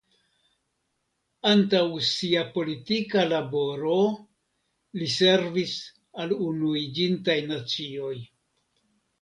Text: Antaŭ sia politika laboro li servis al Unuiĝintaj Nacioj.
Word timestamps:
Antaŭ 1.49 1.81
sia 2.11 2.41
politika 2.55 3.25
laboro 3.27 3.99
li 5.01 5.11
servis 5.17 5.77
al 6.25 6.35
Unuiĝintaj 6.51 7.39
Nacioj. 7.55 8.15